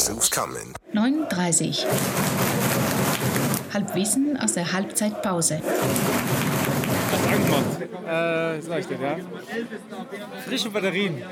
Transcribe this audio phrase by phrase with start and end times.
[0.00, 0.72] Guess who's coming?
[0.94, 1.84] 9.30
[3.74, 5.56] Halbwissen aus der Halbzeitpause.
[5.56, 5.60] Äh,
[8.06, 9.18] das leuchtet, ja.
[10.46, 11.22] Frische Batterien.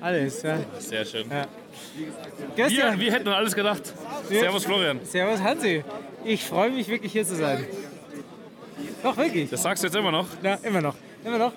[0.00, 0.58] Alles, ja.
[0.80, 1.30] Sehr schön.
[1.30, 1.46] ja.
[1.94, 2.08] Wir,
[2.56, 3.94] Gestern, wir hätten alles gedacht.
[4.28, 4.98] Servus Florian.
[5.04, 5.84] Servus Hansi.
[6.24, 7.64] Ich freue mich wirklich hier zu sein.
[9.04, 9.48] Doch, wirklich.
[9.48, 10.26] Das sagst du jetzt immer noch.
[10.42, 10.96] Ja, immer noch.
[11.24, 11.52] Immer noch.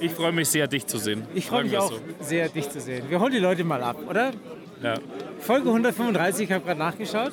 [0.00, 1.28] Ich freue mich sehr, dich zu sehen.
[1.32, 3.08] Ich freue mich auch wir sehr, dich zu sehen.
[3.08, 4.32] Wir holen die Leute mal ab, oder?
[4.82, 4.94] Ja,
[5.40, 7.32] Folge 135, ich habe gerade nachgeschaut.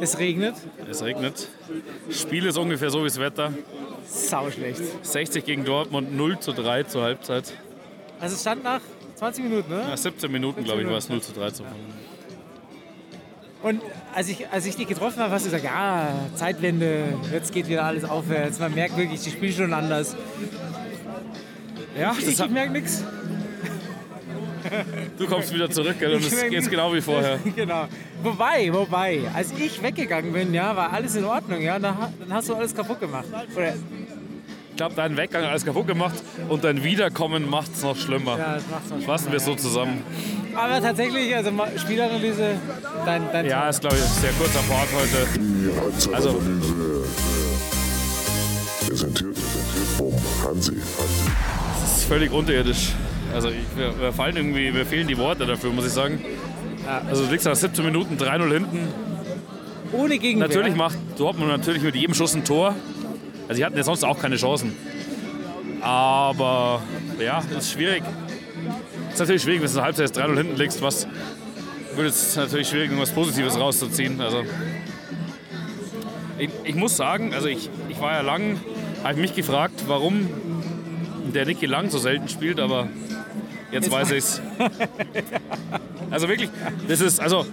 [0.00, 0.54] Es regnet.
[0.90, 1.48] es regnet.
[2.10, 3.52] Spiel ist ungefähr so wie das Wetter.
[4.08, 4.82] Sau schlecht.
[5.02, 7.52] 60 gegen Dortmund, 0 zu 3 zur Halbzeit.
[8.20, 8.80] Also es stand nach
[9.16, 9.84] 20 Minuten, ne?
[9.88, 11.64] Nach 17 Minuten, glaube ich, war es 0 zu 3 zu
[13.62, 13.80] Und
[14.14, 17.84] als ich, als ich dich getroffen habe, hast du gesagt, ja, Zeitwende, jetzt geht wieder
[17.84, 18.58] alles aufwärts.
[18.58, 20.16] Man merkt wirklich, die spielen schon anders.
[21.98, 23.04] Ja, Ich, ich merke nichts.
[25.18, 27.38] Du kommst wieder zurück gell, und es geht genau wie vorher.
[27.56, 27.86] genau.
[28.22, 32.32] Wobei, wobei, als ich weggegangen bin, ja, war alles in Ordnung, ja, dann, ha- dann
[32.32, 33.26] hast du alles kaputt gemacht.
[33.54, 33.74] Oder,
[34.70, 36.16] Ich glaube, dein Weggang hat alles kaputt gemacht
[36.48, 38.38] und dein Wiederkommen macht es noch schlimmer.
[38.38, 40.02] ja, das macht's noch Fassen wir es so zusammen.
[40.54, 42.56] Aber tatsächlich, also Spielanalyse,
[43.04, 45.28] dein, dein Ja, ist, glaube ich, ein sehr kurzer Part heute.
[45.38, 47.04] Die Also- Halbzeitanalyse
[48.86, 49.36] präsentiert
[49.96, 50.12] vom
[50.44, 50.76] Hansi.
[51.82, 52.92] Das ist völlig unterirdisch.
[53.36, 56.24] Also ich, wir, wir fallen irgendwie, mir fehlen die Worte dafür, muss ich sagen.
[57.06, 58.88] Also du liegst nach 17 Minuten 3-0 hinten.
[59.92, 60.48] ohne Gegenwehr.
[60.48, 62.74] Natürlich macht Dortmund natürlich mit jedem Schuss ein Tor.
[63.46, 64.74] Also sie hatten ja sonst auch keine Chancen.
[65.82, 66.80] Aber
[67.20, 68.04] ja, das ist schwierig.
[69.12, 71.06] ist natürlich schwierig, wenn du in der Halbzeit 3-0 hinten liegst, was
[71.94, 74.18] wird es natürlich schwierig, irgendwas Positives rauszuziehen.
[74.22, 74.44] Also
[76.38, 78.58] ich, ich muss sagen, also ich, ich war ja lang,
[79.02, 80.26] habe ich mich gefragt, warum
[81.34, 82.88] der Niki Lang so selten spielt, aber
[83.72, 84.42] jetzt, Jetzt weiß ich's.
[86.08, 86.50] Also wirklich,
[86.86, 87.44] das ist, also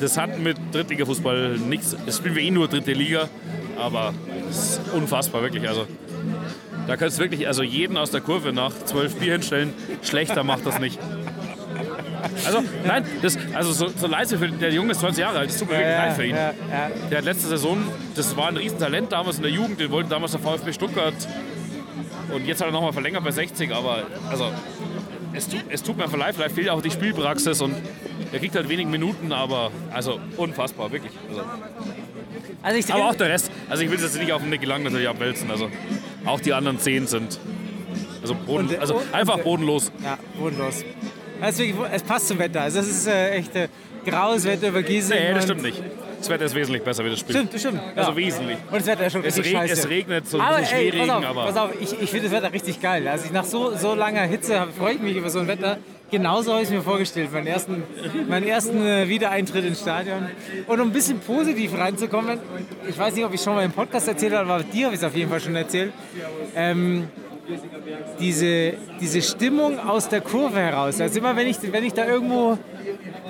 [0.00, 1.96] das hat mit Drittliga-Fußball nichts.
[2.04, 3.30] Das spielen wir eh nur dritte Liga,
[3.78, 4.12] aber
[4.50, 5.66] es ist unfassbar, wirklich.
[5.66, 5.86] Also
[6.86, 9.72] da könntest du wirklich also jeden aus der Kurve nach zwölf Bier hinstellen.
[10.02, 10.98] Schlechter macht das nicht.
[12.44, 15.58] Also, nein, das, also so, so leise für der Junge ist 20 Jahre alt, das
[15.58, 16.34] tut mir wirklich leid für ihn.
[16.34, 16.90] Ja, ja.
[17.10, 17.78] Der hat letzte Saison,
[18.14, 21.14] das war ein Riesentalent damals in der Jugend, den wollte damals der VfB Stuttgart.
[22.32, 24.50] Und jetzt hat er nochmal verlängert bei 60, aber also,
[25.36, 27.74] es, tut, es tut mir leid, vielleicht fehlt auch die Spielpraxis und
[28.32, 31.12] er kriegt halt wenig Minuten, aber also unfassbar, wirklich.
[31.28, 31.42] Also,
[32.62, 34.66] Also ich aber auch der Rest, also ich will es jetzt nicht auf den Nicky
[34.66, 35.68] Lang natürlich abwälzen, also
[36.24, 37.38] auch die anderen 10 sind
[38.22, 39.92] also, boden, Und- also und- einfach und- bodenlos.
[40.02, 40.84] Ja, bodenlos.
[41.40, 42.62] Also es passt zum Wetter.
[42.62, 43.68] Also es ist äh, echt äh,
[44.06, 45.10] graues Wetter über Gießen.
[45.14, 45.80] Nee, das stimmt nicht.
[46.18, 47.36] Das Wetter ist wesentlich besser wie das Spiel.
[47.36, 47.80] Stimmt, stimmt.
[47.94, 48.16] Also ja.
[48.16, 48.58] wesentlich.
[48.70, 49.80] Und das Wetter ist schon Es, richtig reg, scheiße.
[49.80, 52.10] es regnet so ein aber bisschen ey, Schneeregen, pass auf, aber pass auf ich, ich
[52.10, 53.08] finde das Wetter richtig geil.
[53.08, 55.78] Also ich, nach so, so langer Hitze freue ich mich über so ein Wetter.
[56.10, 57.82] Genauso habe ich es mir vorgestellt, meinen ersten,
[58.28, 60.28] meinen ersten äh, Wiedereintritt ins Stadion.
[60.68, 62.38] Und um ein bisschen positiv reinzukommen,
[62.88, 65.00] ich weiß nicht, ob ich schon mal im Podcast erzählt habe, aber dir habe ich
[65.00, 65.92] es auf jeden Fall schon erzählt.
[66.54, 67.08] Ähm,
[68.20, 71.00] diese, diese Stimmung aus der Kurve heraus.
[71.00, 72.56] Also immer, wenn ich, wenn ich da irgendwo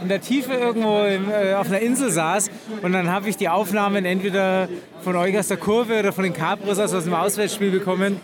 [0.02, 2.50] in der Tiefe irgendwo im, äh, auf einer Insel saß
[2.82, 4.68] und dann habe ich die Aufnahmen entweder
[5.02, 8.20] von euch aus der Kurve oder von den Capros aus, dem Auswärtsspiel bekommen.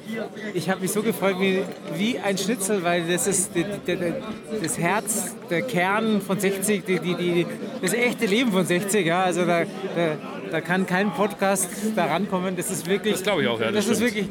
[0.55, 1.62] Ich habe mich so gefreut wie,
[1.97, 4.15] wie ein Schnitzel, weil das ist die, die, die,
[4.62, 7.47] das Herz, der Kern von 60, die, die, die,
[7.81, 9.06] das echte Leben von 60.
[9.06, 9.22] Ja?
[9.22, 10.16] Also da, da,
[10.53, 12.57] da kann kein Podcast da rankommen.
[12.57, 13.15] Das ist wirklich.
[13.15, 14.29] Das glaube ich auch, ja, das Das, ist wirklich.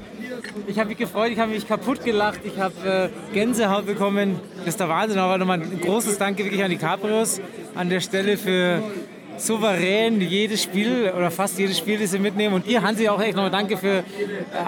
[0.68, 4.40] Ich habe mich gefreut, ich habe mich kaputt gelacht, ich habe äh, Gänsehaut bekommen.
[4.60, 5.18] Das ist der Wahnsinn.
[5.18, 7.42] Aber nochmal ein großes Danke wirklich an die Cabrios
[7.74, 8.84] an der Stelle für
[9.38, 12.54] souverän jedes Spiel oder fast jedes Spiel, das sie mitnehmen.
[12.54, 14.04] Und ihr, Hansi, auch echt nochmal Danke für äh,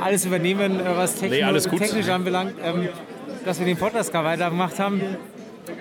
[0.02, 2.90] alles übernehmen, äh, was technisch, Nee, alles technisch anbelangt, ähm,
[3.46, 5.02] dass wir den Podcast gar weitergemacht haben.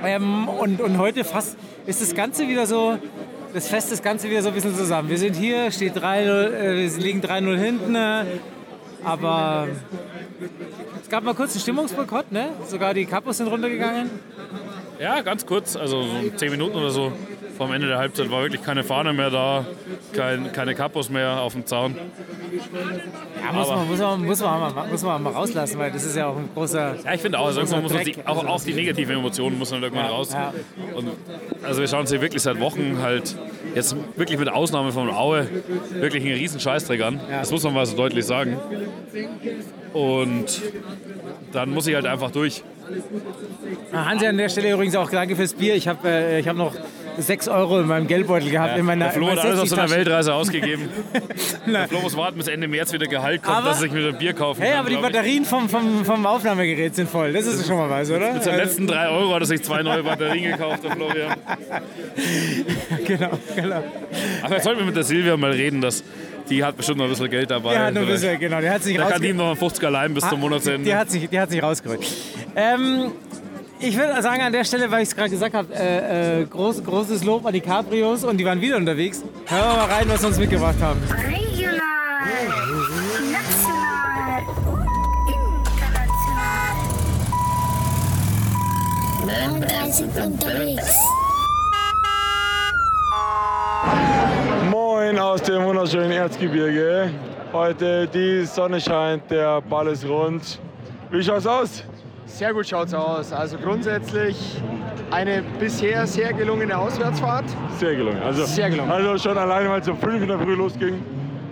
[0.04, 1.56] Ähm, und, und heute fast
[1.86, 2.98] ist das Ganze wieder so,
[3.52, 5.08] das Fest das Ganze wieder so ein bisschen zusammen.
[5.08, 8.24] Wir sind hier, steht 3-0, äh, wir liegen 3-0 hinten, äh,
[9.04, 9.68] aber
[11.02, 12.50] es gab mal kurz einen Stimmungsboykott, ne?
[12.68, 14.10] Sogar die Kapos sind runtergegangen.
[14.98, 17.12] Ja, ganz kurz, also so 10 Minuten oder so
[17.62, 19.64] vom Ende der Halbzeit war wirklich keine Fahne mehr da,
[20.12, 21.96] kein, keine Kapos mehr auf dem Zaun.
[23.44, 26.16] Ja, muss, man, muss, man, muss, man mal, muss man mal rauslassen, weil das ist
[26.16, 26.96] ja auch ein großer.
[27.04, 29.70] Ja, ich finde auch, also irgendwann muss man die, auch, auch die negativen Emotionen muss
[29.70, 30.32] man irgendwann Ja, raus.
[30.32, 30.52] ja.
[30.94, 31.10] Und,
[31.62, 33.36] also wir schauen uns hier wirklich seit Wochen halt,
[33.74, 35.48] jetzt wirklich mit Ausnahme von Aue,
[35.92, 37.20] wirklich einen riesen Scheißdreck an.
[37.30, 37.40] Ja.
[37.40, 38.58] Das muss man mal so deutlich sagen.
[39.92, 40.60] Und
[41.52, 42.64] dann muss ich halt einfach durch.
[43.92, 45.74] Hansi, an der Stelle übrigens auch danke fürs Bier.
[45.74, 46.74] Ich habe äh, ich hab noch
[47.18, 48.78] 6 Euro in meinem Geldbeutel gehabt.
[48.78, 49.96] in meiner, Der Flo hat alles auf seiner 60-Tasche.
[49.96, 50.88] Weltreise ausgegeben.
[51.66, 54.08] Der Flo muss warten, bis Ende März wieder Gehalt kommt, Aber- dass er sich wieder
[54.08, 54.80] ein Bier kaufen Hey, kann.
[54.80, 54.96] aber die.
[54.96, 57.32] Batterien vom, vom, vom Aufnahmegerät sind voll.
[57.32, 58.32] Das ist schon mal was, oder?
[58.32, 61.36] Mit seinen letzten drei Euro hat er sich zwei neue Batterien gekauft, der Florian.
[63.06, 63.82] genau, genau.
[64.42, 66.02] Aber jetzt sollten wir mit der Silvia mal reden, dass
[66.48, 67.78] die hat bestimmt noch ein bisschen Geld dabei.
[67.78, 69.90] Hat nur ein bisschen, genau, der hat sich Da kann die ihm noch einen 50er
[69.90, 70.84] leihen bis zum Monatsende.
[70.84, 72.00] Die hat sich, die hat sich rausgeholt.
[72.56, 73.12] Ähm,
[73.82, 76.84] ich würde sagen, an der Stelle, weil ich es gerade gesagt habe, äh, äh, groß,
[76.84, 79.22] großes Lob an die Cabrios und die waren wieder unterwegs.
[79.46, 81.00] Hören wir mal rein, was sie uns mitgebracht haben.
[81.10, 81.80] Regional,
[83.32, 84.42] national,
[85.66, 86.12] international.
[89.26, 90.96] 39 unterwegs.
[94.70, 97.10] Moin aus dem wunderschönen Erzgebirge.
[97.52, 100.60] Heute die Sonne scheint, der Ball ist rund.
[101.10, 101.84] Wie schaut's aus?
[102.26, 103.32] Sehr gut schaut's aus.
[103.32, 104.60] Also grundsätzlich
[105.10, 107.44] eine bisher sehr gelungene Auswärtsfahrt.
[107.78, 108.22] Sehr gelungen.
[108.24, 108.90] Also, Sehr gelungen.
[108.90, 111.02] Also schon alleine, weil es um 5 in der Früh losging.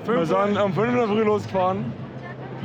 [0.06, 1.92] Wir sind um 5 in der Früh losgefahren.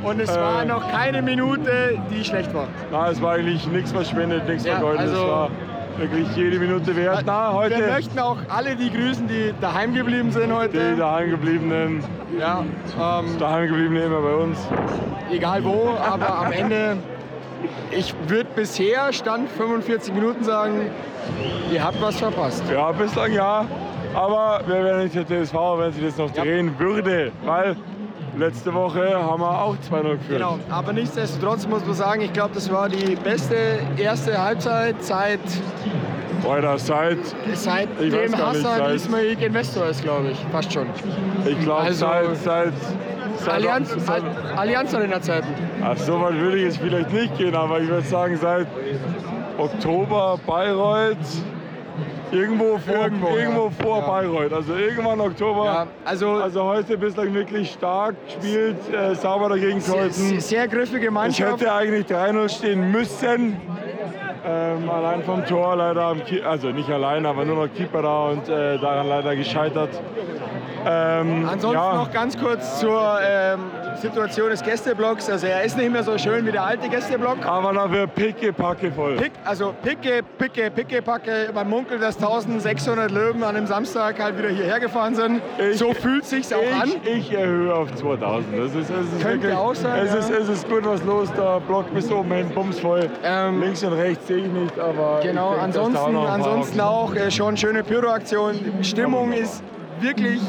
[0.02, 0.40] Und es Äh.
[0.40, 2.68] war noch keine Minute, die schlecht war.
[2.92, 5.00] Na, es war eigentlich nichts verschwendet, nichts Ja, vergeudet.
[5.00, 5.50] also- es war
[5.98, 7.22] wirklich jede Minute wert.
[7.26, 10.96] Na, Wir heute möchten auch alle die grüßen, die daheim geblieben sind die heute.
[10.96, 12.04] daheimgebliebenen,
[12.38, 12.62] Ja,
[13.00, 14.58] ähm, daheimgebliebenen immer bei uns.
[15.32, 16.98] egal wo, aber am Ende,
[17.90, 20.90] ich würde bisher Stand 45 Minuten sagen,
[21.72, 22.62] ihr habt was verpasst.
[22.72, 23.64] Ja, bislang ja.
[24.14, 27.32] Aber wir werden nicht der TSV, wenn sie das noch drehen würde.
[27.44, 27.76] Weil
[28.38, 30.20] letzte Woche haben wir auch 2-0 geführt.
[30.28, 33.56] Genau, aber nichtsdestotrotz muss man sagen, ich glaube, das war die beste
[33.96, 35.40] erste Halbzeit seit,
[36.48, 37.18] Alter, seit,
[37.54, 40.86] seit Ich dem Hassan Ismail Investor ist, glaube ich, fast schon.
[41.44, 42.72] ich glaube, Also- seit, seit,
[43.48, 45.48] Allianz, seit, Al- Allianz Arena Zeiten.
[45.82, 48.66] Ach, so weit würde ich jetzt vielleicht nicht gehen, aber ich würde sagen, seit
[49.58, 51.16] Oktober Bayreuth,
[52.32, 53.70] irgendwo vor, Irgendwo, irgendwo, ja.
[53.84, 54.06] vor Ja.
[54.06, 54.52] Bayreuth.
[54.52, 55.64] Also irgendwann Oktober.
[55.64, 60.40] Ja, also, Also heute bislang wirklich stark gespielt, äh, sauber dagegen sehr, gehalten.
[60.40, 61.60] sehr griffige Es Mannschaft.
[61.60, 63.56] hätte eigentlich 3-0 stehen müssen.
[64.48, 66.14] Ähm, allein vom Tor leider,
[66.48, 69.88] also nicht allein, aber nur noch Keeper da und äh, daran leider gescheitert.
[70.88, 73.58] Ähm, Ansonsten ja, noch ganz kurz zur ähm,
[74.00, 75.28] Situation des Gästeblocks.
[75.28, 77.44] Also er ist nicht mehr so schön wie der alte Gästeblock.
[77.44, 79.16] aber dafür picke, packe voll.
[79.16, 81.50] Pick, also picke, picke, picke, packe.
[81.52, 85.42] Man munkelt, dass 1600 Löwen an dem Samstag halt wieder hierher gefahren sind.
[85.58, 86.92] Ich- so fühlt sich's auch an.
[87.04, 88.56] Ich, ich erhöhe auf 2000.
[88.56, 90.18] Das ist, es ist Könnte wirklich, auch sein, Es, ja.
[90.20, 93.10] ist, es ist gut was los, der Block bis oben hin, bumsvoll.
[93.24, 95.18] Ähm, Links und rechts sehe ich nicht, aber.
[95.20, 98.54] Genau, ich denk, ansonsten, ansonsten auch äh, schon schöne Pyroaktion.
[98.82, 99.62] Stimmung ist
[100.00, 100.40] wirklich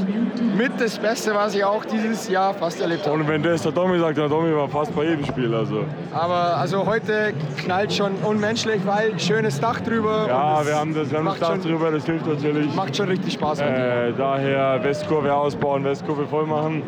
[0.57, 3.19] mit das Beste, was ich auch dieses Jahr fast erlebt habe.
[3.19, 5.53] Und wenn das der Tommy sagt, der Tommy war fast bei jedem Spiel.
[5.53, 5.85] Also.
[6.13, 10.25] Aber also heute knallt schon unmenschlich, weil schönes Dach drüber.
[10.27, 12.73] Ja, wir haben das, wir haben das Dach schon, drüber, das hilft natürlich.
[12.75, 13.59] Macht schon richtig Spaß.
[13.59, 16.83] Äh, daher Westkurve ausbauen, Westkurve voll machen.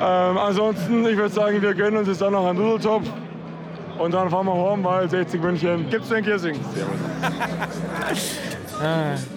[0.00, 3.08] Ähm, ansonsten, ich würde sagen, wir gönnen uns jetzt dann noch einen Nudeltopf.
[3.98, 5.88] Und dann fahren wir heim, weil 60 München.
[5.90, 6.60] Gibt's nur in Giersing.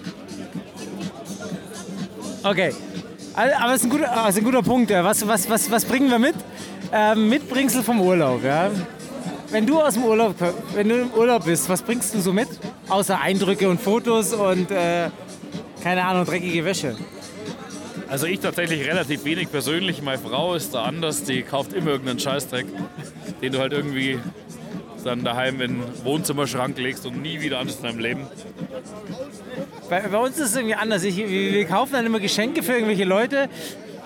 [2.42, 2.72] Okay.
[3.34, 4.90] Also, Aber es ist ein guter, also ein guter Punkt.
[4.90, 6.34] Was, was, was, was bringen wir mit?
[6.92, 8.42] Ähm, Mitbringsel vom Urlaub.
[8.42, 8.70] Ja?
[9.50, 10.34] Wenn du aus dem Urlaub,
[10.74, 12.48] wenn du im Urlaub bist, was bringst du so mit?
[12.88, 15.10] Außer Eindrücke und Fotos und äh,
[15.82, 16.96] keine Ahnung, dreckige Wäsche.
[18.08, 20.02] Also ich tatsächlich relativ wenig persönlich.
[20.02, 22.66] Meine Frau ist da anders, die kauft immer irgendeinen Scheißdreck,
[23.40, 24.18] den du halt irgendwie
[25.02, 28.26] dann daheim in den Wohnzimmerschrank legst und nie wieder ansiehst in deinem Leben.
[29.88, 31.02] Bei, bei uns ist es irgendwie anders.
[31.04, 33.48] Ich, wir, kaufen dann immer Geschenke für irgendwelche Leute,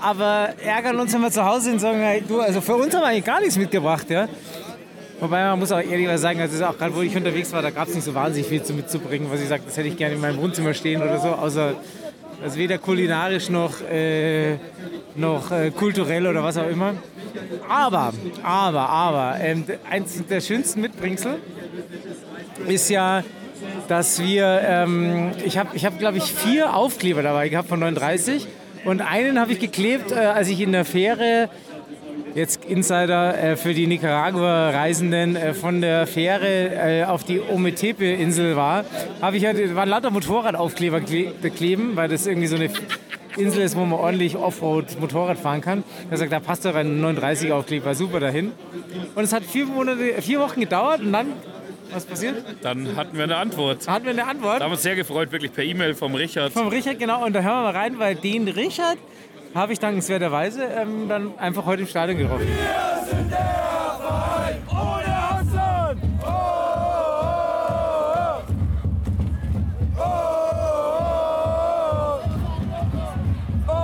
[0.00, 2.94] aber ärgern uns, wenn wir zu Hause sind und sagen, hey, du, also für uns
[2.94, 4.08] haben wir eigentlich gar nichts mitgebracht.
[4.10, 4.28] Ja?
[5.20, 7.88] Wobei man muss auch ehrlich sagen, also auch gerade wo ich unterwegs war, da gab
[7.88, 10.20] es nicht so wahnsinnig viel zu mitzubringen, was ich sage, das hätte ich gerne in
[10.20, 11.74] meinem Wohnzimmer stehen oder so, außer
[12.42, 14.56] also weder kulinarisch noch, äh,
[15.14, 16.94] noch äh, kulturell oder was auch immer.
[17.68, 18.12] Aber,
[18.42, 21.36] aber, aber, ähm, eins der schönsten Mitbringsel
[22.66, 23.22] ist ja,
[23.88, 28.46] dass wir, ähm, ich habe, ich hab, glaube ich, vier Aufkleber dabei gehabt von 39
[28.84, 31.48] und einen habe ich geklebt, äh, als ich in der Fähre,
[32.34, 38.84] jetzt Insider äh, für die Nicaragua-Reisenden, äh, von der Fähre äh, auf die Ometepe-Insel war,
[39.20, 42.70] habe ich halt, waren lauter Motorradaufkleber kle kleben, weil das irgendwie so eine
[43.36, 45.82] Insel ist, wo man ordentlich Offroad Motorrad fahren kann.
[46.04, 48.52] Er gesagt, da passt doch ein 39 Aufkleber super dahin.
[49.14, 51.32] Und es hat vier, Monate, vier Wochen gedauert und dann,
[51.92, 52.44] was passiert?
[52.62, 53.88] Dann hatten wir eine Antwort.
[53.88, 54.60] Hatten wir eine Antwort.
[54.60, 56.52] Da haben wir uns sehr gefreut, wirklich per E-Mail vom Richard.
[56.52, 57.24] Vom Richard, genau.
[57.24, 58.98] Und da hören wir mal rein, weil den Richard
[59.54, 62.46] habe ich dankenswerterweise ähm, dann einfach heute im Stadion getroffen.
[62.46, 63.38] Wir sind der
[64.00, 66.02] Verein ohne Hassan!
[66.22, 66.26] Oh,
[69.96, 70.02] oh,
[73.68, 73.74] oh,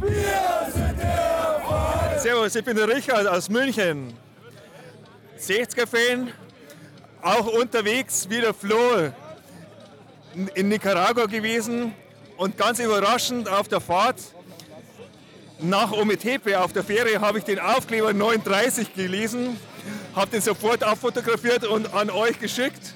[0.00, 2.18] Wir sind der Verein!
[2.18, 4.12] Servus, ich bin der Richard aus München.
[5.38, 6.32] 60er-Fan,
[7.22, 9.12] auch unterwegs wie der Flo
[10.54, 11.94] in Nicaragua gewesen,
[12.38, 14.16] und ganz überraschend auf der Fahrt
[15.60, 19.56] nach Ometepe auf der Fähre habe ich den Aufkleber 39 gelesen,
[20.14, 22.94] habe den sofort abfotografiert und an euch geschickt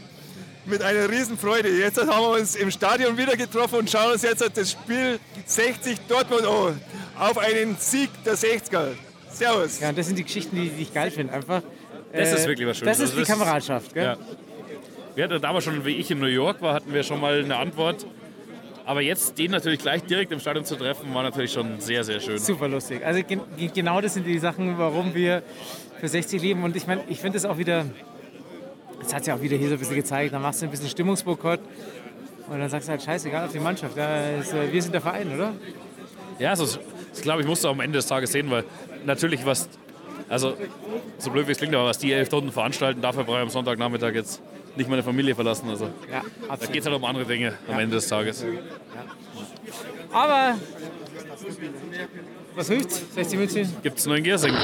[0.64, 1.68] mit einer Riesenfreude.
[1.68, 5.98] Jetzt haben wir uns im Stadion wieder getroffen und schauen uns jetzt das Spiel 60
[6.08, 6.80] Dortmund an,
[7.18, 8.90] auf einen Sieg der 60er.
[9.28, 9.80] Servus.
[9.80, 11.32] Ja, das sind die Geschichten, die, die ich geil finde.
[11.32, 11.62] Einfach.
[12.12, 12.98] Das äh, ist wirklich was Schönes.
[12.98, 14.04] Das ist Also die Kameradschaft, gell?
[14.04, 14.16] Ja.
[15.14, 17.56] Wir hatten damals schon, wie ich in New York war, hatten wir schon mal eine
[17.56, 18.06] Antwort.
[18.84, 22.20] Aber jetzt den natürlich gleich direkt im Stadion zu treffen, war natürlich schon sehr, sehr
[22.20, 22.38] schön.
[22.38, 23.04] Super lustig.
[23.04, 23.40] Also gen
[23.72, 25.42] genau das sind die Sachen, warum wir
[26.00, 26.64] für 60 leben.
[26.64, 27.84] Und ich meine, ich finde es auch wieder,
[29.00, 30.70] das hat es ja auch wieder hier so ein bisschen gezeigt, dann machst du ein
[30.70, 31.60] bisschen Stimmungsboykott
[32.48, 33.96] und dann sagst du halt, scheißegal auf die Mannschaft.
[33.96, 35.54] Ja, ist, äh, wir sind der Verein, oder?
[36.38, 36.66] Ja, also,
[37.10, 38.64] das glaube ich, musst du am Ende des Tages sehen, weil
[39.06, 39.68] natürlich was,
[40.28, 40.56] also
[41.18, 43.48] so blöd wie es klingt, aber was die elf Stunden veranstalten, dafür brauche ich am
[43.48, 44.42] Sonntagnachmittag jetzt
[44.76, 45.68] nicht meine Familie verlassen.
[45.68, 48.44] Also Ja, da geht es halt um andere Dinge am Ende des Tages.
[50.12, 50.56] Aber
[52.54, 53.02] was hilft's?
[53.14, 53.76] 60 München?
[53.82, 54.54] Gibt es nur in Giersing.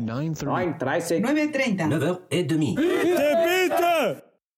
[0.78, 1.20] 9.30.
[1.20, 1.78] 9h30.